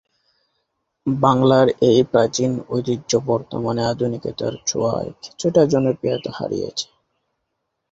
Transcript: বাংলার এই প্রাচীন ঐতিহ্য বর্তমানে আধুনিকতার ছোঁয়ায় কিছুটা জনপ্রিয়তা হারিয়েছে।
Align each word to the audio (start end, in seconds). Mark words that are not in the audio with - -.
বাংলার 1.05 1.67
এই 1.89 1.99
প্রাচীন 2.11 2.51
ঐতিহ্য 2.69 3.11
বর্তমানে 3.27 3.81
আধুনিকতার 3.85 4.53
ছোঁয়ায় 4.67 5.11
কিছুটা 5.23 5.61
জনপ্রিয়তা 5.65 6.31
হারিয়েছে। 6.33 6.87